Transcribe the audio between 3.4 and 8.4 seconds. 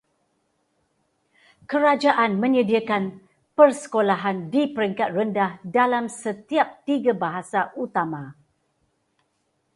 persekolahan di peringkat rendah dalam setiap tiga bahasa utama.